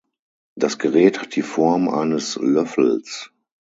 Das 0.55 0.79
Gerät 0.79 1.19
hat 1.21 1.35
die 1.35 1.43
Form 1.43 1.87
eines 1.87 2.35
Löffels. 2.37 3.29